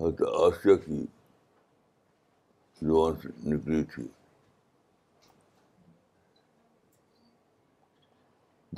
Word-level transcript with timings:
حضرت 0.00 0.20
آسیہ 0.46 0.74
کی 0.84 1.04
زبان 2.80 3.14
سے 3.22 3.28
نکلی 3.52 3.82
تھی 3.94 4.06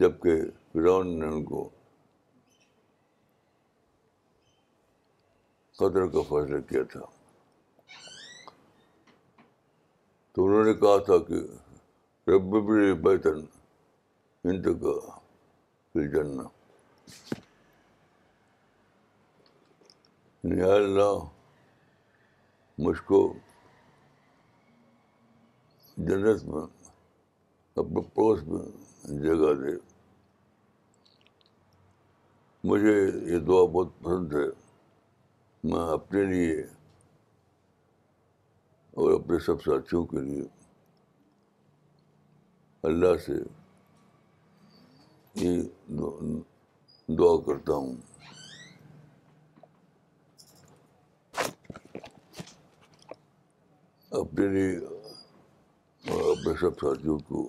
جبکہ 0.00 0.34
فرعون 0.72 1.18
نے 1.18 1.26
ان 1.34 1.42
کو 1.44 1.68
قدر 5.78 6.06
کا 6.12 6.22
فیصلہ 6.28 6.60
کیا 6.68 6.82
تھا 6.92 7.00
تو 10.34 10.46
انہوں 10.46 10.64
نے 10.64 10.74
کہا 10.84 10.96
تھا 11.08 11.18
کہ 11.28 11.40
ربر 12.30 12.92
بیتن 13.04 13.44
ہند 14.44 14.66
کا 14.82 16.04
جاننا 16.14 16.42
یا 20.56 20.72
اللہ 20.74 21.18
مجھ 22.86 23.00
کو 23.06 23.18
جنت 26.06 26.42
میں 26.48 26.60
اپنے 27.82 28.00
پڑوس 28.14 28.42
میں 28.46 28.62
جگہ 29.22 29.52
دے 29.62 29.76
مجھے 32.70 32.94
یہ 33.32 33.38
دعا 33.48 33.64
بہت 33.72 33.92
پسند 34.02 34.32
ہے 34.34 34.46
میں 35.70 35.82
اپنے 35.92 36.22
لیے 36.32 36.58
اور 39.00 39.12
اپنے 39.20 39.38
سب 39.46 39.62
ساتھیوں 39.62 40.04
کے 40.12 40.20
لیے 40.20 40.42
اللہ 42.88 43.16
سے 43.26 43.38
یہ 45.44 45.62
دعا 47.18 47.36
کرتا 47.46 47.74
ہوں 47.74 47.96
اپنے 54.16 54.46
لیے 54.48 54.76
اور 56.12 56.20
اپنے 56.30 56.52
سب 56.60 56.78
ساتھیوں 56.80 57.18
کو 57.28 57.48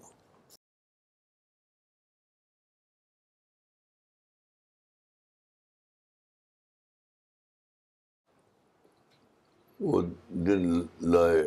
وہ 9.80 10.02
دن 10.46 10.68
لائے 11.14 11.44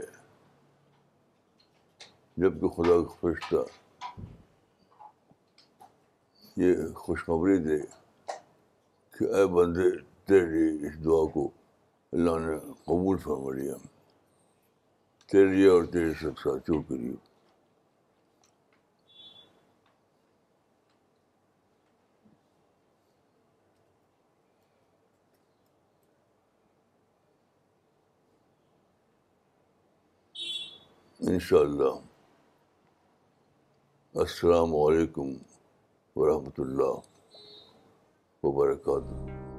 جب 2.43 2.61
کہ 2.61 2.69
خدا 2.77 3.01
خوش 3.21 3.41
تھا 3.49 3.63
یہ 6.65 6.87
خوشخبری 7.05 7.59
دے 7.65 7.81
کہ 9.19 9.35
اے 9.37 9.47
بندے 9.55 9.91
تیرے 10.27 10.67
اس 10.87 11.05
دعا 11.05 11.25
کو 11.35 11.49
اللہ 12.13 12.39
نے 12.47 12.59
قبول 12.85 13.17
فرما 13.25 13.53
لیا 13.55 13.75
ہم 13.75 13.92
تیرے 15.33 15.47
لیے 15.55 15.69
اور 15.69 15.85
تیرے 15.93 16.13
سب 16.21 16.39
ساتھیوں 16.39 16.83
کے 16.89 16.97
لیے 16.97 17.15
ان 31.29 31.39
شاء 31.47 31.59
اللہ 31.61 31.99
السلام 34.27 34.75
علیکم 34.83 35.33
ورحمۃ 36.21 36.63
اللہ 36.67 37.19
وبرکاتہ 38.45 39.51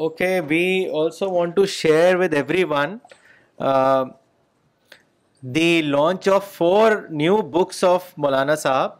Okay, 0.00 0.40
we 0.40 0.88
also 0.88 1.28
want 1.28 1.56
to 1.56 1.66
share 1.66 2.16
with 2.16 2.32
everyone 2.32 3.02
uh, 3.58 4.06
the 5.42 5.82
launch 5.82 6.26
of 6.26 6.42
4 6.42 7.08
new 7.10 7.42
books 7.42 7.82
of 7.84 8.14
Maulana 8.16 8.56
Sahab 8.62 8.94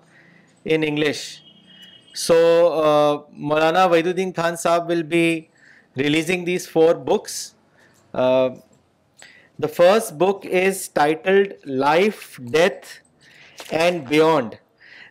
in 0.67 0.85
English. 0.89 1.23
So 2.25 2.37
uh, 2.81 3.23
Maulana 3.53 3.87
Waiduddin 3.95 4.35
Khan 4.35 4.59
Sahab 4.65 4.89
will 4.89 5.03
be 5.15 5.49
releasing 5.97 6.45
these 6.45 6.67
4 6.67 6.99
books. 7.13 7.55
Uh, 8.13 8.51
the 9.59 9.69
first 9.69 10.19
book 10.19 10.45
is 10.45 10.87
titled 10.89 11.55
Life, 11.65 12.39
Death 12.59 13.73
and 13.73 14.07
Beyond. 14.07 14.59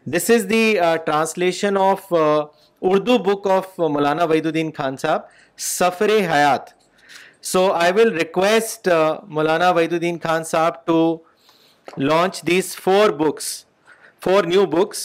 This 0.05 0.29
is 0.29 0.47
the 0.55 0.77
translation 1.07 1.83
of 1.87 2.49
Urdu 2.81 3.17
book 3.17 3.47
of 3.47 3.79
Maulana 3.79 4.23
Wahiduddin 4.47 4.71
Khan 4.77 4.97
صاحب 4.97 5.21
سفر 5.67 6.09
حیات 6.33 6.69
سو 7.45 7.61
آئی 7.71 7.91
will 7.95 8.13
request 8.17 8.87
Maulana 9.37 9.69
Wahiduddin 9.93 10.17
Khan 10.23 10.43
Sahab 10.51 10.85
to 10.85 10.99
launch 11.97 12.41
these 12.47 12.75
four 12.75 13.09
four 13.09 14.43
books 14.43 14.45
new 14.45 14.65
books 14.65 14.99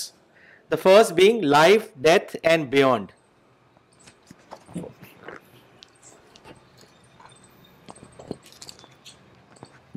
the 0.73 1.01
being 1.15 1.43
life 1.45 1.89
death 2.07 2.37
and 2.43 2.69
beyond 2.71 3.13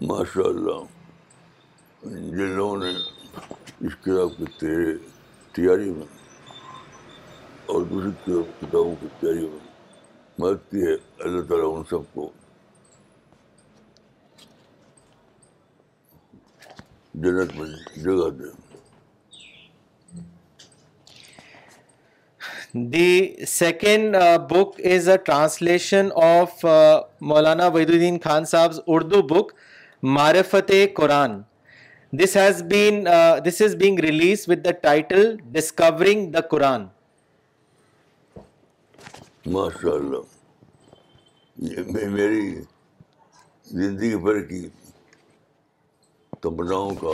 ماشاء 0.08 0.48
اللہ 0.48 0.84
جن 2.06 2.56
لوگوں 2.56 2.78
نے 2.84 2.92
اس 2.92 3.94
کتاب 4.04 4.38
کی 4.60 4.96
تیاری 5.56 5.90
میں 5.92 6.06
اور 7.74 7.82
دوسری 7.86 8.10
کتاب 8.24 8.52
کتابوں 8.62 8.94
کی 9.00 9.08
تیاری 9.20 9.42
ہوگی 9.44 10.42
مدد 10.44 10.70
کی 10.72 10.82
ہے 10.88 10.94
اللہ 11.28 11.42
تعالیٰ 11.50 11.76
ان 11.78 11.84
سب 11.90 12.14
کو 12.14 12.30
جنت 17.26 17.56
میں 17.58 17.66
جگہ 18.04 18.30
دے 18.40 18.54
دی 22.96 23.46
second 23.58 24.16
book 24.50 24.80
is 24.94 25.08
a 25.10 25.18
translation 25.26 26.08
of 26.24 26.66
Maulana 27.34 27.68
Wahiduddin 27.90 28.18
Khan 28.24 28.46
Sahab 28.52 28.72
Urdu 28.96 29.22
book 29.34 29.52
Marifat 30.18 30.72
Quran 30.96 31.42
this 32.24 32.38
has 32.38 32.62
been 32.74 33.06
this 33.46 33.62
is 33.62 33.76
being 33.80 34.00
released 34.10 34.46
with 34.50 34.66
the 34.66 34.72
title 34.86 35.36
discovering 35.52 36.32
the 36.32 36.42
Quran 36.52 36.86
ماشاء 39.56 39.92
اللہ 39.92 40.96
یہ 41.98 42.08
میری 42.14 42.42
زندگی 43.82 44.16
بھر 44.24 44.42
کی 44.48 44.68
تمناؤں 46.42 46.92
کا 47.02 47.14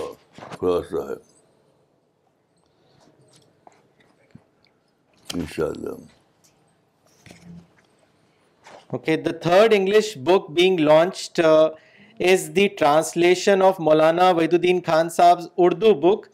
okay 8.87 9.17
the 9.25 9.31
third 9.41 9.73
English 9.77 10.17
book 10.23 10.49
being 10.57 10.79
launch 10.79 11.39
is 11.43 12.49
the 12.55 12.67
translation 12.79 13.61
of 13.67 13.79
Maulana 13.89 14.29
Wahiduddin 14.53 14.81
Khan 14.85 15.09
صاحب 15.19 15.39
اردو 15.67 15.93
بک 16.07 16.25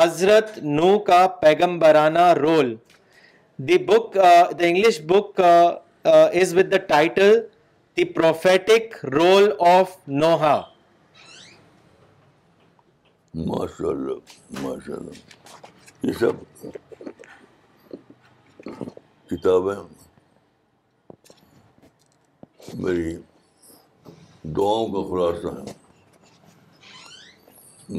حضرت 0.00 0.58
نو 0.74 0.98
کا 1.10 1.26
پیغمبرانہ 1.42 2.32
role 2.42 2.74
the 3.64 3.76
book 3.86 4.12
the 4.14 4.28
English 4.66 5.00
book 5.08 5.40
is 6.04 6.52
with 6.56 6.70
the 6.72 6.76
title 6.88 7.38
the 7.96 8.04
prophetic 8.14 8.94
role 9.14 9.48
of 9.68 9.94
Noah 10.08 10.56
ماشاء 13.46 13.88
اللہ 13.88 15.08
یہ 16.02 16.12
سب 16.20 16.44
کتابیں 19.30 19.74
میری 22.84 23.16
دعاؤں 24.60 24.88
کا 24.92 25.02
خلاصہ 25.08 25.56
ہے 25.58 25.72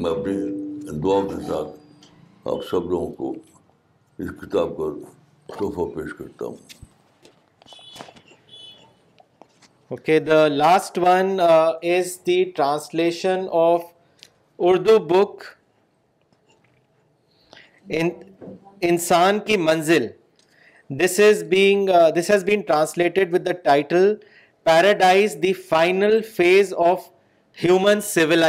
میں 0.00 0.10
اپنی 0.10 0.98
دعاؤں 1.02 1.28
کے 1.28 1.44
ساتھ 1.48 2.08
آپ 2.48 2.64
سب 2.70 2.90
لوگوں 2.90 3.12
کو 3.16 3.34
اس 4.18 4.28
کتاب 4.40 4.76
کا 4.76 4.92
تحفہ 5.54 5.84
پیش 5.94 6.12
کرتا 6.18 6.46
ہوں 6.46 6.56
okay 9.96 10.18
the 10.20 10.46
last 10.48 10.98
one 11.02 11.38
is 11.40 12.18
the 12.26 12.42
translation 12.58 13.44
of 13.60 13.82
Urdu 14.70 14.98
book 15.12 15.44
انسان 18.88 19.38
کی 19.46 19.56
منزل 19.68 20.06
this 21.04 21.18
is 21.28 21.42
being 21.54 21.88
this 22.18 22.30
has 22.30 22.44
been 22.44 22.60
translated 22.66 23.34
with 23.34 23.46
the 23.46 23.52
title 23.64 24.14
paradise 24.64 25.36
the 25.42 25.52
final 25.68 26.20
phase 26.36 26.74
of 26.90 27.08
human 27.64 28.00
soul 28.12 28.46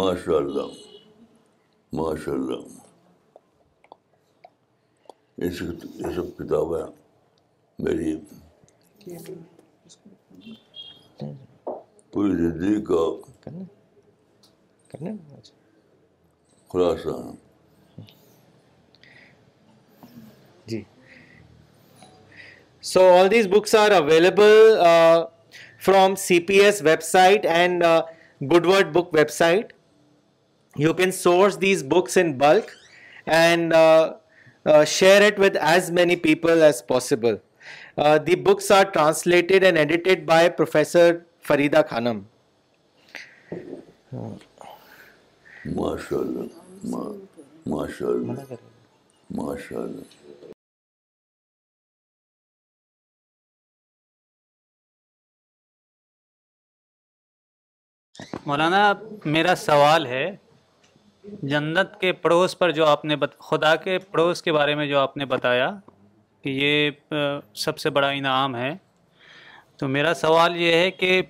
ماشاء 0.00 0.36
اللہ 0.36 0.72
ماشاء 2.00 2.32
اللہ 2.32 2.77
یہ 5.42 5.50
سب 6.14 6.30
کتابیں 6.36 6.90
میری 7.86 8.14
پوری 12.12 12.34
زندگی 12.38 12.80
کا 12.84 13.04
کتاب 23.60 24.10
ہے 24.40 25.22
from 25.84 26.14
C 26.24 26.40
P 26.46 26.58
S 26.60 26.82
website 27.02 27.46
and 27.46 27.84
good 28.52 28.66
word 28.66 28.92
book 28.96 29.14
website 29.40 29.72
you 30.84 30.92
can 30.94 31.12
source 31.24 31.60
these 31.60 31.84
books 31.90 32.18
in 32.18 32.32
bulk 32.38 32.70
and 33.26 33.74
share 34.66 35.22
uh, 35.22 35.38
with 35.38 35.54
with 35.54 35.56
as 35.70 35.90
many 35.98 36.16
people 36.22 36.62
as 36.62 36.82
possible 36.86 37.36
the 38.26 38.36
books 38.44 38.70
are 38.72 38.84
translated 38.94 39.64
and 39.64 39.78
edited 39.78 40.24
by 40.26 40.50
professor 40.58 41.16
Farida 41.50 41.80
Khanam. 41.90 42.18
Maulana 58.46 58.92
میرا 59.32 59.54
سوال 59.64 60.06
ہے 60.06 60.24
جنت 61.50 62.00
کے 62.00 62.12
پڑوس 62.22 62.58
پر 62.58 62.70
جو 62.72 62.86
آپ 62.86 63.04
نے 63.04 63.16
بت 63.16 63.38
خدا 63.50 63.74
کے 63.84 63.98
پڑوس 64.12 64.42
کے 64.42 64.52
بارے 64.52 64.74
میں 64.74 64.86
جو 64.86 64.98
آپ 65.00 65.16
نے 65.16 65.24
بتایا 65.32 65.70
کہ 66.44 66.48
یہ 66.48 67.36
سب 67.64 67.78
سے 67.78 67.90
بڑا 67.98 68.08
انعام 68.08 68.56
ہے 68.56 68.70
تو 69.78 69.88
میرا 69.88 70.14
سوال 70.20 70.56
یہ 70.60 70.72
ہے 70.72 70.90
کہ 70.90 71.20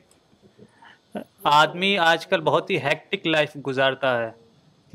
آدمی 1.53 1.97
آج 1.99 2.27
کل 2.27 2.41
بہت 2.45 2.71
ہی 2.71 2.79
ہیکٹک 2.85 3.27
لائف 3.27 3.56
گزارتا 3.67 4.17
ہے 4.19 4.31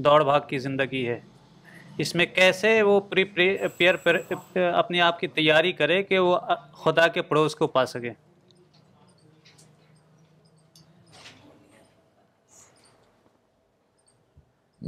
دوڑ 0.03 0.23
بھاگ 0.23 0.41
کی 0.49 0.57
زندگی 0.59 1.07
ہے 1.07 1.19
اس 2.03 2.13
میں 2.15 2.25
کیسے 2.35 2.81
وہ 2.81 2.99
پری 3.09 3.23
پیئر 3.77 3.95
اپنے 4.75 5.01
آپ 5.07 5.19
کی 5.19 5.27
تیاری 5.39 5.71
کرے 5.81 6.01
کہ 6.03 6.19
وہ 6.19 6.37
خدا 6.83 7.07
کے 7.17 7.21
پڑوس 7.31 7.55
کو 7.55 7.67
پا 7.75 7.85
سکے 7.85 8.09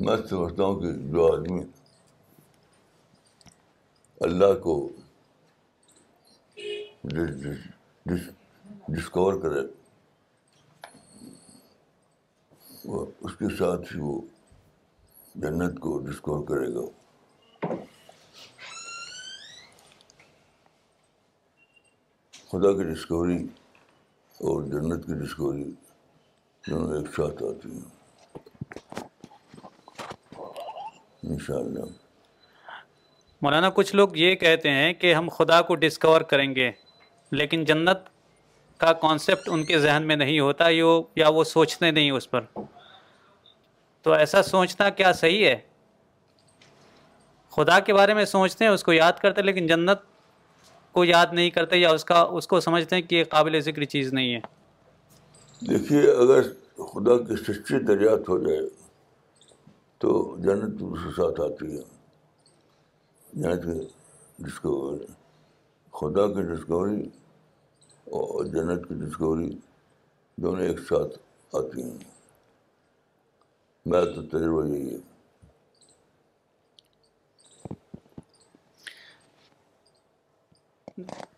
میں 0.04 0.16
سمجھتا 0.30 0.64
ہوں 0.64 0.80
کہ 0.80 0.92
جو 1.12 1.26
آدمی 1.34 1.62
اللہ 4.26 4.54
کو 4.64 4.74
ڈسکور 8.96 9.40
کرے 9.42 9.60
اس 13.22 13.36
کے 13.40 13.56
ساتھ 13.58 13.94
ہی 13.94 14.00
وہ 14.02 14.20
جنت 15.42 15.80
کو 15.88 15.98
ڈسکور 16.08 16.46
کرے 16.48 16.74
گا 16.74 16.86
خدا 22.52 22.74
کی 22.78 22.94
ڈسکوری 22.94 23.38
اور 24.50 24.64
جنت 24.74 25.06
کی 25.06 25.24
ڈسکوری 25.26 25.64
دونوں 26.70 26.96
ایک 26.98 27.08
ساتھ 27.16 27.44
آتی 27.50 27.74
ہیں 27.78 28.04
انشاءاللہ 31.32 31.86
مولانا 33.42 33.70
کچھ 33.78 33.96
لوگ 33.96 34.16
یہ 34.18 34.36
کہتے 34.44 34.70
ہیں 34.72 34.92
کہ 35.02 35.14
ہم 35.14 35.28
خدا 35.38 35.62
کو 35.70 35.76
ڈسکور 35.86 36.22
کریں 36.32 36.54
گے 36.56 36.70
لیکن 37.40 37.64
جنت 37.66 38.10
کا 38.80 38.92
کانسیپٹ 39.02 39.50
ان 39.52 39.64
کے 39.66 39.80
ذہن 39.80 40.04
میں 40.08 40.16
نہیں 40.16 40.40
ہوتا 40.40 40.66
یا 40.70 41.28
وہ 41.36 41.44
سوچتے 41.52 41.92
نہیں 41.92 42.12
اس 42.12 42.30
پر 42.32 42.44
تو 44.04 44.12
ایسا 44.14 44.42
سوچنا 44.44 44.90
کیا 45.00 45.12
صحیح 45.22 45.46
ہے 45.48 45.56
خدا 47.56 47.80
کے 47.88 47.94
بارے 47.94 48.14
میں 48.14 48.26
سوچتے 48.36 48.66
ہیں 48.66 48.72
اس 48.72 48.84
کو 48.84 48.94
یاد 48.94 49.20
کرتے 49.22 49.42
ہیں 49.42 49.46
لیکن 49.46 49.68
جنت 49.68 50.00
کو 50.98 51.04
یاد 51.06 51.34
نہیں 51.34 51.50
کرتے 51.56 51.78
یا 51.78 51.90
اس 51.98 52.06
کا 52.12 52.22
اس 52.40 52.48
کو 52.48 52.60
سمجھتے 52.68 52.96
ہیں 52.96 53.02
کہ 53.04 53.16
یہ 53.16 53.24
قابل 53.30 53.60
ذکر 53.70 53.84
چیز 53.96 54.14
نہیں 54.14 54.34
ہے 54.36 54.40
دیکھیے 55.70 56.02
اگر 56.24 56.42
خدا 56.94 57.18
کی 57.28 57.36
سچی 57.46 57.78
ہو 57.88 58.34
جائے 58.48 58.60
تو 60.06 60.14
جنت 60.46 60.78
اس 60.92 60.96
کے 61.04 61.10
ساتھ 61.18 61.40
آتی 61.42 61.68
ہے 61.78 61.84
جنت 63.42 63.64
کی 63.64 64.44
ڈسکوری 64.48 65.06
خدا 66.00 66.26
کی 66.34 66.42
ڈسکوری 66.52 67.02
اور 68.20 68.46
جنت 68.54 68.88
کی 68.90 68.94
ڈسکوری 69.02 69.50
دونوں 70.44 70.64
ایک 70.66 70.80
ساتھ 70.90 71.18
آتی 71.64 71.84
ہیں 71.84 71.98
میرا 73.90 74.12
تو 74.14 74.22
تجربہ 74.38 74.66
یہی 74.76 74.94
ہے 74.96 75.02
Thank 80.98 81.12
you. 81.30 81.35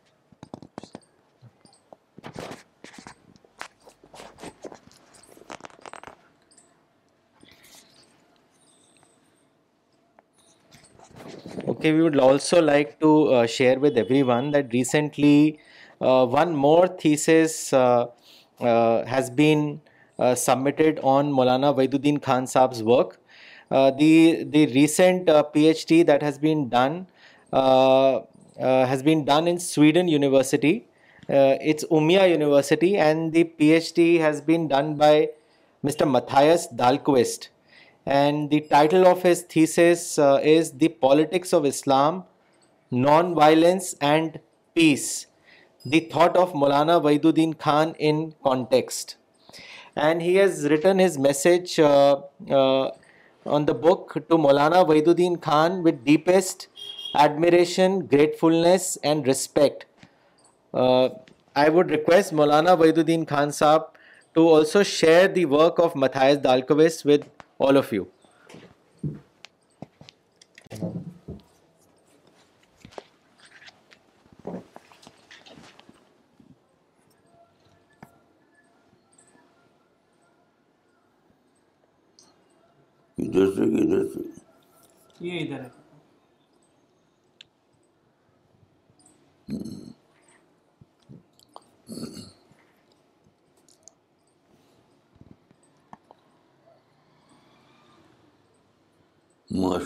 Okay, 11.78 11.92
we 11.94 12.02
would 12.02 12.18
also 12.18 12.58
like 12.60 13.00
to 13.02 13.26
uh, 13.32 13.46
share 13.46 13.80
with 13.80 14.00
everyone 14.00 14.50
that 14.50 14.74
recently 14.74 15.60
uh, 16.02 16.26
one 16.26 16.56
more 16.56 16.88
thesis 16.88 17.72
uh, 17.72 18.08
has 19.08 19.30
been 19.30 19.80
submitted 20.36 21.00
on 21.04 21.32
Maulana 21.32 21.78
Waiduddin 21.78 22.20
Khan 22.20 22.46
Saab's 22.46 22.82
work. 22.82 23.20
The 23.70 24.48
recent 24.74 25.28
PhD 25.28 26.04
that 26.04 26.24
has 26.24 26.40
been 29.04 29.24
done 29.26 29.48
in 29.52 29.60
Sweden 29.60 30.08
University. 30.08 30.88
It's 31.30 31.84
Umeå 31.84 32.28
University, 32.28 32.98
and 32.98 33.32
the 33.32 33.44
PhD 33.44 34.20
has 34.20 34.42
been 34.42 34.68
done 34.68 34.96
by 34.96 35.30
Mr. 35.86 36.10
Matthias 36.10 36.70
Dahlquist 36.70 37.46
and 38.08 38.50
the 38.50 38.62
title 38.72 39.06
of 39.06 39.24
his 39.24 39.42
thesis 39.42 40.18
uh, 40.18 40.40
is 40.42 40.72
The 40.72 40.88
Politics 40.88 41.54
of 41.54 41.66
Islam, 41.66 42.24
Non-Violence 42.90 43.96
and 44.00 44.40
Peace, 44.74 45.28
the 45.86 46.00
Thought 46.12 46.38
of 46.38 46.54
Maulana 46.54 47.02
Wahiduddin 47.02 47.58
Khan 47.60 47.96
in 48.00 48.34
Context. 48.44 49.18
And 49.96 50.22
he 50.22 50.36
has 50.36 50.70
written 50.70 51.00
his 51.00 51.18
message 51.18 51.80
uh, 51.80 52.22
uh, 52.50 52.90
on 53.46 53.66
the 53.66 53.74
book 53.74 54.14
to 54.14 54.38
Maulana 54.46 54.86
Wahiduddin 54.88 55.42
Khan 55.42 55.84
with 55.84 56.06
deepest 56.06 56.68
admiration, 57.14 58.06
gratefulness 58.06 58.98
and 59.04 59.28
respect. 59.28 59.86
I 60.74 61.70
would 61.70 61.90
request 61.90 62.34
Maulana 62.34 62.78
Wahiduddin 62.78 63.28
Khan 63.28 63.50
Sahab 63.50 63.88
to 64.36 64.42
also 64.48 64.84
share 64.84 65.28
the 65.28 65.46
work 65.46 65.80
of 65.80 65.94
Matthias 65.96 66.38
Dalkowitz 66.38 67.04
with 67.04 67.26
all 67.60 67.78
of 67.78 67.92
you. 67.92 68.06
جیسے 83.20 83.66
کہ 83.76 83.84
جیسے 83.90 84.20
یہ 85.26 85.40
ادھر 85.40 85.64
ہے 85.64 85.70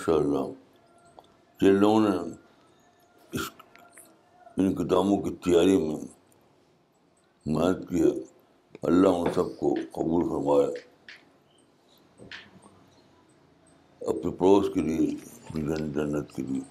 اللہ 0.09 0.51
جن 1.61 1.75
لوگوں 1.79 1.99
نے 2.01 2.09
اس 3.37 3.49
ان 4.59 4.73
کتابوں 4.75 5.17
کی 5.23 5.33
تیاری 5.43 5.77
میں 5.85 5.95
محنت 7.45 7.87
کی 7.89 8.01
اللہ 8.87 9.07
ان 9.25 9.33
سب 9.35 9.57
کو 9.59 9.73
قبول 9.93 10.23
فرمائے 10.29 10.73
اپنے 14.09 14.31
پڑوس 14.37 14.73
کے 14.73 14.81
لیے 14.81 15.09
جنت 15.55 16.31
کے 16.35 16.43
لیے 16.43 16.61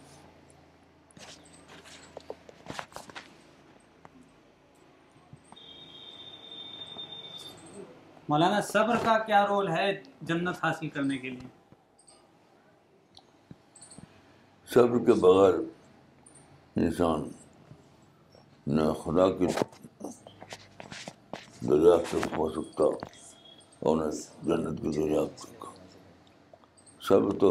مولانا 8.29 8.61
صبر 8.73 8.97
کا 9.05 9.17
کیا 9.27 9.47
رول 9.47 9.69
ہے 9.69 9.93
جنت 10.29 10.65
حاصل 10.65 10.89
کرنے 10.89 11.17
کے 11.19 11.31
لیے 11.31 11.49
صبر 14.73 14.99
کے 15.07 15.13
بغیر 15.21 15.55
انسان 16.87 17.23
نہ 18.75 18.83
خدا 19.03 19.27
کی 19.39 19.47
دریافت 21.71 22.11
تک 22.11 22.37
ہو 22.39 22.49
سکتا 22.53 22.85
اور 23.87 23.97
نہ 23.97 24.05
جنت 24.49 24.81
کی 24.83 24.91
دریافت 24.97 25.43
تک 25.45 25.65
صبر 27.09 27.37
تو 27.41 27.51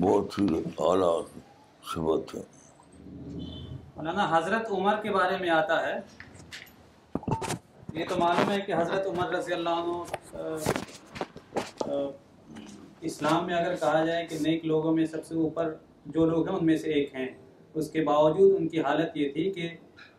بہت 0.00 0.38
ہی 0.38 0.46
اعلیٰ 0.90 1.12
صفت 1.94 2.34
ہے 2.34 2.42
مولانا 3.96 4.26
حضرت 4.36 4.70
عمر 4.78 5.00
کے 5.02 5.10
بارے 5.16 5.36
میں 5.40 5.50
آتا 5.60 5.80
ہے 5.86 5.96
یہ 7.94 8.04
تو 8.08 8.18
معلوم 8.18 8.50
ہے 8.50 8.60
کہ 8.66 8.74
حضرت 8.74 9.06
عمر 9.06 9.34
رضی 9.36 9.52
اللہ 9.54 9.94
عنہ 10.34 12.06
اسلام 13.06 13.46
میں 13.46 13.54
اگر 13.54 13.74
کہا 13.80 14.04
جائے 14.04 14.24
کہ 14.26 14.36
نیک 14.40 14.64
لوگوں 14.64 14.94
میں 14.94 15.04
سب 15.06 15.24
سے 15.26 15.34
اوپر 15.44 15.72
جو 16.14 16.24
لوگ 16.30 16.48
ہیں 16.48 16.56
ان 16.56 16.66
میں 16.66 16.76
سے 16.78 16.92
ایک 16.92 17.14
ہیں 17.14 17.26
اس 17.74 17.90
کے 17.90 18.02
باوجود 18.04 18.54
ان 18.58 18.68
کی 18.68 18.80
حالت 18.82 19.16
یہ 19.16 19.32
تھی 19.32 19.50
کہ 19.52 19.68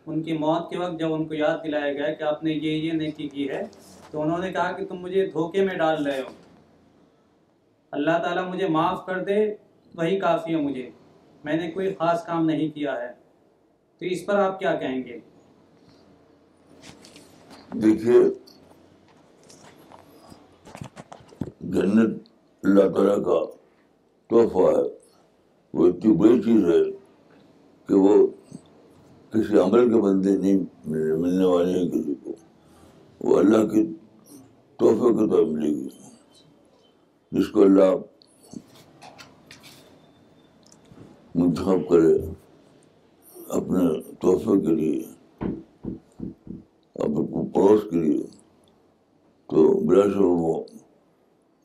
ان 0.06 0.22
کی 0.22 0.32
موت 0.38 0.68
کے 0.70 0.78
وقت 0.78 0.98
جب 1.00 1.12
ان 1.14 1.26
کو 1.28 1.34
یاد 1.34 1.64
دلایا 1.64 1.92
گیا 1.92 2.12
کہ 2.18 2.22
آپ 2.24 2.42
نے 2.44 2.52
یہ 2.52 2.76
یہ 2.86 2.92
نیکی 3.02 3.28
کی 3.28 3.48
ہے 3.50 3.62
تو 4.10 4.20
انہوں 4.22 4.38
نے 4.38 4.50
کہا 4.52 4.72
کہ 4.76 4.84
تم 4.88 5.00
مجھے 5.06 5.24
دھوکے 5.32 5.64
میں 5.64 5.74
ڈال 5.78 6.06
رہے 6.06 6.20
ہو 6.20 6.32
اللہ 7.98 8.18
تعالیٰ 8.24 8.46
مجھے 8.52 8.68
معاف 8.76 9.04
کر 9.06 9.22
دے 9.24 9.40
وہی 10.00 10.18
کافی 10.20 10.54
ہے 10.54 10.60
مجھے 10.68 10.88
میں 11.44 11.56
نے 11.60 11.70
کوئی 11.70 11.92
خاص 11.98 12.24
کام 12.26 12.44
نہیں 12.46 12.68
کیا 12.74 12.94
ہے 13.02 13.08
تو 13.98 14.06
اس 14.14 14.24
پر 14.26 14.38
آپ 14.44 14.58
کیا 14.60 14.74
کہیں 14.78 15.04
گے 15.06 15.18
دیکھیے 17.82 18.18
جنت 21.74 22.24
اللہ 22.66 22.86
تعالیٰ 22.94 23.18
کا 23.24 23.38
تحفہ 24.30 24.62
ہے 24.76 24.82
وہ 25.78 25.86
اتنی 25.88 26.12
بڑی 26.20 26.40
چیز 26.42 26.64
ہے 26.70 26.80
کہ 27.88 27.94
وہ 28.04 28.14
کسی 29.32 29.58
عمل 29.64 29.84
کے 29.92 30.00
بندے 30.06 30.30
نہیں 30.36 30.64
ملنے 31.20 31.44
والے 31.50 31.78
ہیں 31.78 31.88
کسی 31.90 32.14
کو 32.24 32.32
وہ 33.28 33.36
اللہ 33.38 33.62
کے 33.72 33.82
تحفے 34.82 35.12
کے 35.18 35.26
طور 35.30 35.44
ملے 35.52 35.68
گی 35.74 35.88
جس 37.38 37.48
کو 37.56 37.62
اللہ 37.64 37.92
منتخب 41.40 41.88
کرے 41.90 42.14
اپنے 43.58 43.84
تحفے 44.24 44.60
کے 44.66 44.74
لیے 44.80 44.98
اپنے 46.94 47.24
پڑوس 47.54 47.86
کے 47.90 48.02
لیے 48.06 48.22
تو 49.54 49.66
براش 49.86 50.16
وہ 50.22 50.58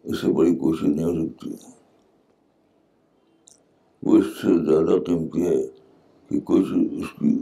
اس 0.10 0.22
سے 0.22 0.27
بڑی 0.38 0.55
کوشش 0.60 0.84
نہیں 0.84 1.05
ہو 1.05 1.25
سکتی 1.27 1.55
وہ 4.05 4.17
اس 4.17 4.25
سے 4.41 4.53
زیادہ 4.67 4.98
قیمتی 5.05 5.46
ہے 5.48 5.55
کہ 6.29 6.39
کچھ 6.46 6.72
اس 7.00 7.12
کی 7.20 7.34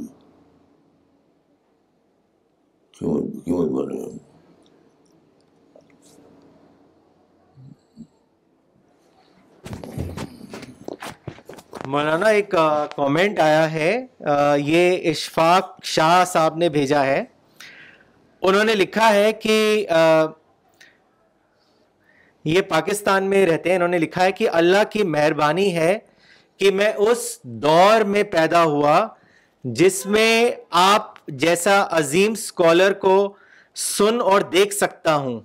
قیمت 2.99 3.69
بنے 3.77 4.01
ہم 4.03 4.17
مولانا 11.91 12.27
ایک 12.29 12.49
کامنٹ 12.95 13.39
آیا 13.43 13.71
ہے 13.73 13.93
یہ 14.63 15.09
اشفاق 15.09 15.83
شاہ 15.93 16.23
صاحب 16.33 16.57
نے 16.57 16.67
بھیجا 16.75 17.05
ہے 17.05 17.23
انہوں 18.49 18.63
نے 18.63 18.75
لکھا 18.75 19.09
ہے 19.13 19.31
کہ 19.43 19.57
یہ 22.45 22.61
پاکستان 22.69 23.29
میں 23.29 23.45
رہتے 23.45 23.69
ہیں 23.69 23.75
انہوں 23.77 23.89
نے 23.89 23.97
لکھا 23.99 24.23
ہے 24.23 24.31
کہ 24.31 24.49
اللہ 24.59 24.83
کی 24.91 25.03
مہربانی 25.03 25.73
ہے 25.75 25.97
کہ 26.59 26.71
میں 26.71 26.91
اس 27.07 27.19
دور 27.63 28.01
میں 28.13 28.23
پیدا 28.31 28.63
ہوا 28.63 29.05
جس 29.79 30.05
میں 30.05 30.31
آپ 30.81 31.17
جیسا 31.43 31.83
عظیم 31.97 32.31
اسکالر 32.31 32.93
کو 33.03 33.15
سن 33.77 34.21
اور 34.21 34.41
دیکھ 34.53 34.73
سکتا 34.75 35.15
ہوں 35.15 35.39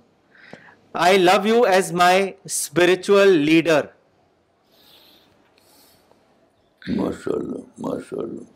I 1.07 1.17
love 1.17 1.45
you 1.47 1.61
as 1.73 1.91
my 2.01 2.29
spiritual 2.45 3.37
leader 3.51 3.85
ماشاء 6.95 7.33
اللہ 7.35 7.81
ماشاء 7.87 8.17
اللہ 8.21 8.53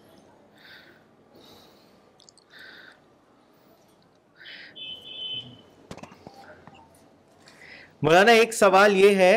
مولانا 8.04 8.32
ایک 8.32 8.54
سوال 8.54 8.96
یہ 8.98 9.16
ہے 9.22 9.34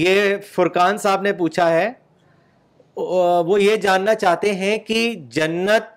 یہ 0.00 0.34
فرقان 0.54 0.98
صاحب 1.04 1.22
نے 1.22 1.32
پوچھا 1.32 1.68
ہے 1.72 1.88
وہ 3.48 3.60
یہ 3.62 3.76
جاننا 3.82 4.14
چاہتے 4.14 4.52
ہیں 4.62 4.76
کہ 4.86 4.98
جنت 5.36 5.94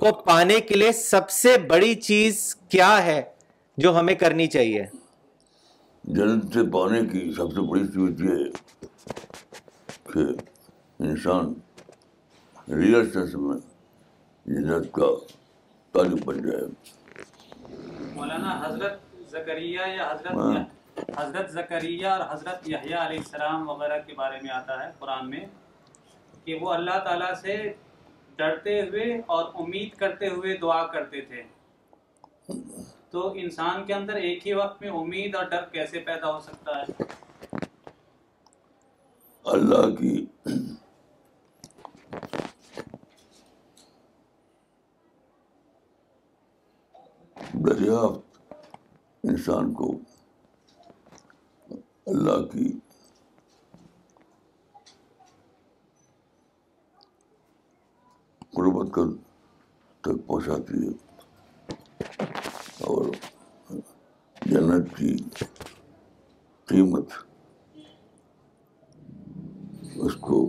کو 0.00 0.12
پانے 0.26 0.60
کے 0.68 0.74
لیے 0.78 0.92
سب 1.00 1.30
سے 1.30 1.56
بڑی 1.68 1.94
چیز 2.08 2.38
کیا 2.76 2.90
ہے 3.06 3.20
جو 3.84 3.98
ہمیں 3.98 4.14
کرنی 4.20 4.46
چاہیے 4.56 4.84
جنت 6.18 6.52
سے 6.54 6.62
پانے 6.72 7.00
کی 7.12 7.30
سب 7.36 7.52
سے 7.54 7.60
بڑی 7.70 7.86
چیز 7.94 8.20
یہ 8.26 9.14
کہ 10.12 10.26
انسان 11.08 11.52
میں 12.68 13.56
جنت 14.46 14.92
کا 14.94 15.10
تعلق 15.92 16.24
بن 16.26 16.42
جائے 16.50 16.64
مولانا 18.14 18.60
حضرت 18.66 19.04
زکریہ 19.36 19.86
یا 19.96 20.10
حضرت 20.10 21.02
حضرت 21.18 21.50
زکریہ 21.52 22.06
اور 22.14 22.20
حضرت 22.30 22.68
یحییٰ 22.70 23.00
علیہ 23.06 23.18
السلام 23.18 23.68
وغیرہ 23.68 23.98
کے 24.06 24.14
بارے 24.20 24.38
میں 24.42 24.50
آتا 24.60 24.78
ہے 24.82 24.90
قرآن 24.98 25.28
میں 25.30 25.44
کہ 26.44 26.54
وہ 26.60 26.72
اللہ 26.72 26.98
تعالیٰ 27.04 27.32
سے 27.42 27.56
ڈرتے 28.36 28.80
ہوئے 28.88 29.06
اور 29.36 29.44
امید 29.64 29.94
کرتے 30.00 30.28
ہوئے 30.36 30.56
دعا 30.62 30.82
کرتے 30.96 31.20
تھے 31.32 31.42
تو 33.10 33.28
انسان 33.44 33.82
کے 33.86 33.94
اندر 33.94 34.14
ایک 34.28 34.46
ہی 34.46 34.52
وقت 34.62 34.82
میں 34.82 34.90
امید 35.02 35.34
اور 35.40 35.44
ڈر 35.54 35.64
کیسے 35.72 36.00
پیدا 36.08 36.32
ہو 36.34 36.40
سکتا 36.48 36.80
ہے 36.80 37.64
اللہ 39.56 39.94
کی 39.98 40.12
انسان 49.46 49.72
کو 49.74 49.86
اللہ 52.12 52.42
کی 52.52 52.68
قربت 58.56 58.92
کر 58.94 59.12
تک 60.04 60.26
پہنچاتی 60.26 60.86
ہے 60.86 62.24
اور 62.88 63.04
جنت 64.50 64.96
کی 64.96 65.16
قیمت 66.72 67.12
اس 70.06 70.14
کو 70.20 70.40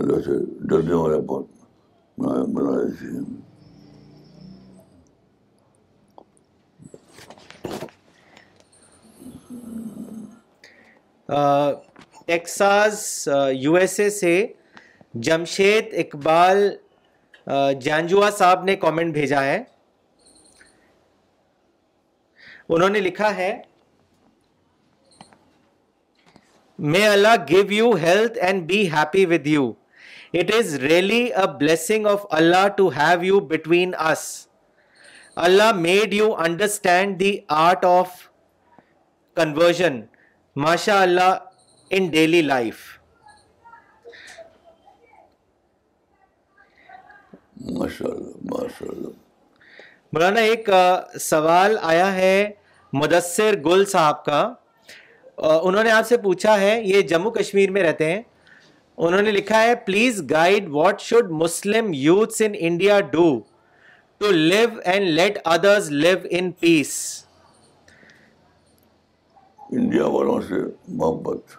اللہ 0.00 0.20
سے 0.26 0.38
ڈرنے 0.68 0.94
والا 0.94 1.18
بہت 1.32 1.52
بنا 2.54 2.76
دیتی 2.82 3.16
ہے 3.16 3.52
ٹیکساس 12.26 13.28
یو 13.58 13.74
ایس 13.76 13.98
اے 14.00 14.08
سے 14.10 14.46
جمشید 15.26 15.92
اقبال 15.98 16.58
جانجوا 17.82 18.28
صاحب 18.38 18.64
نے 18.64 18.74
کامنٹ 18.82 19.14
بھیجا 19.14 19.42
ہے 19.44 19.56
انہوں 22.68 22.88
نے 22.90 22.98
لکھا 23.00 23.34
ہے 23.36 23.52
may 26.92 27.06
Allah 27.08 27.34
give 27.48 27.62
you 27.72 27.94
health 28.02 28.38
and 28.44 28.66
be 28.68 28.86
happy 28.92 29.24
with 29.34 29.46
you 29.46 29.72
it 30.40 30.50
is 30.58 30.74
really 30.82 31.22
a 31.32 31.46
blessing 31.58 32.06
of 32.06 32.24
Allah 32.38 32.66
to 32.76 32.88
have 32.98 33.22
you 33.24 33.40
between 33.50 33.92
us 34.10 34.20
Allah 35.48 35.72
made 35.74 36.14
you 36.14 36.34
understand 36.46 37.16
the 37.20 37.36
art 37.62 37.84
of 37.88 38.08
conversion 39.36 40.00
ماشاء 40.62 40.98
اللہ 41.02 41.34
in 41.96 42.06
daily 42.10 42.40
life 42.42 42.76
Allah 47.66 47.78
ماشاء 47.78 48.88
اللہ 48.90 49.08
مولانا 50.12 50.40
ایک 50.40 50.68
سوال 51.20 51.76
آیا 51.82 52.12
ہے 52.14 52.44
مدثر 52.92 53.54
گل 53.64 53.84
صاحب 53.92 54.24
کا 54.24 54.40
انہوں 55.38 55.82
نے 55.84 55.90
آپ 55.90 56.06
سے 56.08 56.16
پوچھا 56.26 56.58
ہے 56.60 56.80
یہ 56.84 57.02
جموں 57.14 57.30
کشمیر 57.38 57.70
میں 57.70 57.82
رہتے 57.82 58.10
ہیں 58.12 58.20
انہوں 58.96 59.22
نے 59.22 59.30
لکھا 59.30 59.62
ہے 59.62 59.74
please 59.86 60.22
guide 60.30 60.68
what 60.72 61.00
should 61.08 61.30
Muslim 61.42 61.90
in 61.94 62.52
India 62.58 63.00
do 63.12 63.28
to 64.18 64.30
live 64.30 64.68
and 64.84 65.08
let 65.20 65.38
others 65.44 65.90
live 66.02 66.16
in 66.38 66.50
peace 66.60 66.96
India 69.78 70.06
والوں 70.14 70.40
سے 70.48 70.54
محبت 70.96 71.54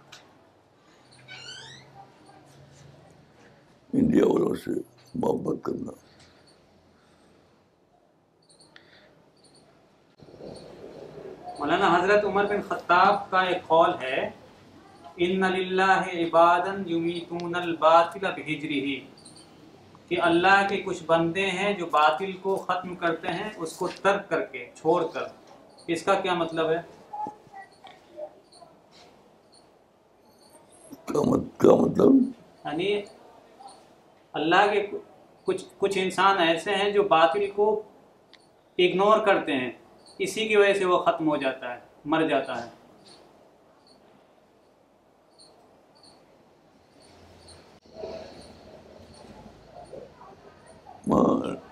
انڈیا 4.02 4.26
والوں 4.28 4.54
سے 4.64 4.72
محبت 5.24 5.58
کرنا 5.66 5.92
مولانا 11.60 11.94
حضرت 11.98 12.26
عمر 12.32 12.46
بن 12.54 12.62
خطاب 12.70 13.30
کا 13.32 13.42
ایک 13.50 13.68
قول 13.68 13.92
ہے 14.02 14.20
ان 15.28 15.42
للہ 15.58 15.92
عبادن 16.22 16.82
یمیتون 16.96 17.56
الباطل 17.64 18.26
بہجری 18.38 18.80
ہی 18.88 19.00
کہ 20.08 20.22
اللہ 20.32 20.66
کے 20.70 20.82
کچھ 20.88 21.04
بندے 21.08 21.46
ہیں 21.60 21.74
جو 21.80 21.86
باطل 22.00 22.32
کو 22.42 22.56
ختم 22.70 22.96
کرتے 23.06 23.38
ہیں 23.42 23.50
اس 23.58 23.78
کو 23.78 23.88
ترک 24.02 24.30
کر 24.30 24.46
کے 24.52 24.70
چھوڑ 24.82 25.02
کر 25.14 25.28
اس 25.96 26.04
کا 26.04 26.14
کیا 26.22 26.34
مطلب 26.44 26.70
ہے 26.70 26.82
مت 31.24 31.44
کا 31.60 31.76
مطلب 31.82 32.14
یعنی 32.66 32.94
اللہ 34.40 34.72
کے 34.74 34.86
کچھ 35.80 35.98
انسان 35.98 36.38
ایسے 36.48 36.76
ہیں 36.76 36.90
جو 36.92 37.04
باطل 37.10 37.46
کو 37.56 37.72
اگنور 38.88 39.26
کرتے 39.26 39.56
ہیں 39.56 39.70
اسی 40.26 40.48
کی 40.48 40.56
وجہ 40.56 40.74
سے 40.80 40.86
وہ 40.86 40.98
ختم 41.04 41.28
ہو 41.30 41.36
جاتا 41.44 41.74
ہے 41.74 41.80
مر 42.14 42.28
جاتا 42.30 42.64
ہے 42.66 42.74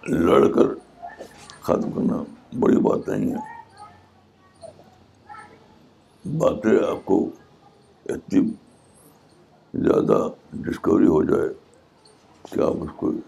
لڑ 0.08 0.48
کر 0.56 0.74
ختم 1.62 1.92
کرنا 1.92 2.22
بڑی 2.60 2.78
بات 2.88 3.08
نہیں 3.10 3.32
ہے 3.32 3.52
باتیں 6.38 6.72
آپ 6.92 7.06
کو 7.06 7.18
اتنی 8.14 8.42
زیادہ 9.82 10.18
ڈسکوری 10.66 11.08
ہو 11.08 11.24
جائے 11.30 11.48
کیا 12.50 12.66
ہے 13.06 13.22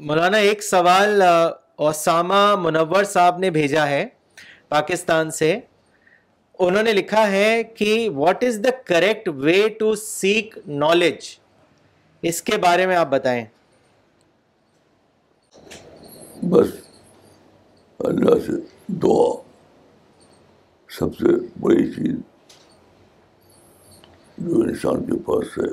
مولانا 0.00 0.36
ایک 0.38 0.62
سوال 0.62 1.22
اوسام 1.22 2.30
منور 2.62 3.04
صاحب 3.12 3.38
نے 3.38 3.50
بھیجا 3.58 3.86
ہے 3.88 4.04
پاکستان 4.68 5.30
سے 5.40 5.58
انہوں 6.66 6.82
نے 6.82 6.92
لکھا 6.92 7.26
ہے 7.32 7.62
کہ 7.78 8.08
what 8.14 8.44
is 8.44 8.58
the 8.64 8.70
correct 8.86 9.28
way 9.42 9.68
to 9.78 9.94
seek 10.04 10.58
knowledge 10.84 11.28
اس 12.26 12.40
کے 12.42 12.56
بارے 12.62 12.86
میں 12.86 12.96
آپ 12.96 13.08
بتائیں 13.10 13.44
بس 16.50 16.68
اللہ 18.06 18.38
سے 18.46 18.52
دعا 19.02 19.30
سب 20.98 21.16
سے 21.16 21.34
بڑی 21.60 21.86
چیز 21.92 22.16
جو 24.46 24.60
انسان 24.62 25.04
کے 25.06 25.18
پاس 25.26 25.58
ہے 25.58 25.70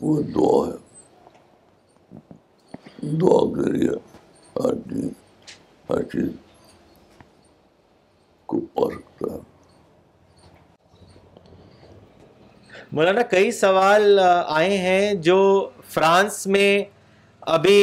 وہ 0.00 0.20
دعا 0.34 0.64
ہے 0.68 0.80
دعا 3.20 3.40
کے 3.54 3.72
لیے 3.72 3.90
ہر 4.58 4.74
چیز 4.90 5.08
ہر 5.90 6.02
چیز 6.12 6.28
کو 8.46 8.60
پا 8.74 8.88
سکتا 8.94 9.32
ہے 9.34 9.40
مولانا 12.96 13.22
کئی 13.30 13.50
سوال 13.58 14.18
آئے 14.54 14.76
ہیں 14.78 15.12
جو 15.28 15.36
فرانس 15.92 16.46
میں 16.46 16.72
ابھی 17.54 17.76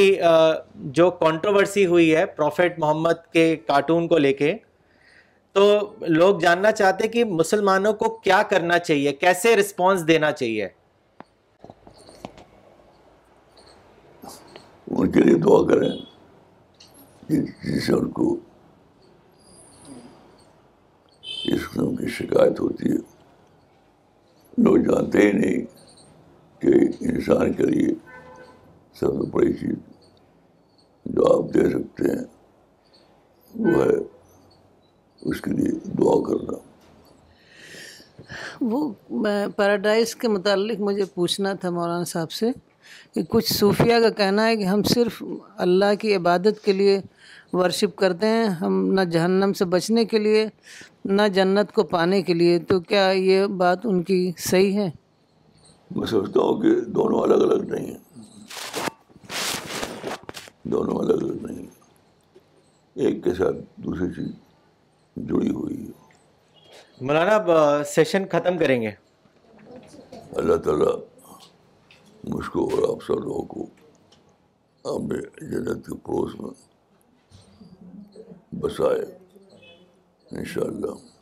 جو 0.98 1.10
کانٹروورسی 1.22 1.86
ہوئی 1.86 2.16
ہے 2.16 2.26
پروفیٹ 2.36 2.78
محمد 2.80 3.24
کے 3.34 3.46
کارٹون 3.68 4.08
کو 4.08 4.18
لے 4.18 4.34
کے 4.42 4.54
تو 5.54 5.64
لوگ 6.08 6.40
جاننا 6.40 6.72
چاہتے 6.72 7.08
کہ 7.18 7.24
مسلمانوں 7.40 7.94
کو 8.04 8.10
کیا 8.24 8.42
کرنا 8.50 8.78
چاہیے 8.80 9.14
کیسے 9.26 9.56
رسپانس 9.56 10.08
دینا 10.08 10.32
چاہیے 10.32 10.68
ان 14.88 15.12
کے 15.12 15.20
لیے 15.20 15.36
دعا 15.48 15.62
کریں 15.74 15.90
جسے 17.30 17.94
ان 17.94 18.10
کو 18.20 18.36
اس 21.46 21.70
قسم 21.70 21.96
کی 21.96 22.08
شکایت 22.20 22.60
ہوتی 22.60 22.92
ہے 22.92 23.18
لوگ 24.64 24.78
جانتے 24.86 25.22
ہی 25.22 25.32
نہیں 25.32 25.62
کہ 26.62 26.70
انسان 27.10 27.54
کے 27.58 27.64
لیے 27.66 27.94
سب 29.00 29.14
سے 29.20 29.30
بڑی 29.32 29.54
چیز 29.60 29.76
جو 31.16 31.28
آپ 31.36 31.54
دے 31.54 31.70
سکتے 31.70 32.10
ہیں 32.12 32.24
وہ 33.66 33.84
ہے 33.84 33.96
اس 35.30 35.42
کے 35.42 35.52
لیے 35.52 35.72
دعا 36.00 36.16
کرنا 36.28 36.58
وہ 38.72 38.82
پیراڈائز 39.58 40.16
کے 40.24 40.28
متعلق 40.38 40.80
مجھے 40.90 41.06
پوچھنا 41.14 41.54
تھا 41.62 41.70
مولانا 41.80 42.04
صاحب 42.14 42.32
سے 42.42 42.50
کہ 43.14 43.22
کچھ 43.30 43.54
صوفیہ 43.54 44.00
کا 44.04 44.10
کہنا 44.18 44.46
ہے 44.48 44.56
کہ 44.58 44.64
ہم 44.66 44.84
صرف 44.94 45.22
اللہ 45.66 45.94
کی 46.00 46.16
عبادت 46.16 46.64
کے 46.66 46.74
لیے 46.74 47.00
ورشپ 47.54 47.96
کرتے 47.98 48.28
ہیں 48.28 48.44
ہم 48.62 48.84
نہ 48.94 49.02
جہنم 49.12 49.54
سے 49.60 49.66
بچنے 49.76 50.04
کے 50.12 50.20
لیے 50.20 50.46
نہ 51.06 51.22
جنت 51.34 51.72
کو 51.74 51.84
پانے 51.94 52.22
کے 52.24 52.34
لیے 52.34 52.58
تو 52.70 52.80
کیا 52.92 53.10
یہ 53.16 53.46
بات 53.64 53.86
ان 53.92 54.02
کی 54.10 54.20
صحیح 54.50 54.74
ہے 54.80 54.90
میں 55.96 56.08
ہوں 56.12 56.62
کہ 56.62 56.80
دونوں 56.96 57.28
دونوں 60.72 60.98
الگ 61.00 61.14
الگ 61.14 61.14
الگ 61.14 61.14
الگ 61.14 61.46
نہیں 61.46 61.56
نہیں 61.56 61.66
ہیں 61.66 63.06
ایک 63.06 63.24
کے 63.24 63.34
ساتھ 63.38 63.56
دوسری 63.86 64.08
چیز 64.16 64.28
جڑی 65.30 65.50
ہوئی 65.50 65.78
ہے 65.86 67.06
مولانا 67.08 67.84
سیشن 67.96 68.26
ختم 68.32 68.58
کریں 68.58 68.82
گے 68.82 68.92
اللہ 70.40 70.56
تعالیٰ 70.66 70.92
مجھ 72.28 72.50
کو 72.52 72.64
اور 72.70 72.82
آپ 72.94 73.04
سب 73.04 73.20
لوگوں 73.24 73.46
کو 73.54 73.66
اپنے 74.96 75.20
جنت 75.52 75.86
کے 75.86 75.96
پڑوس 76.06 76.34
میں 76.40 76.50
بسائے 78.62 79.02
ان 80.38 80.46
شاء 80.54 80.66
اللہ 80.68 81.19